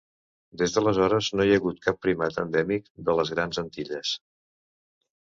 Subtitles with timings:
[0.61, 4.19] Des d'aleshores, no hi ha hagut cap primat endèmic de les Grans Antilles.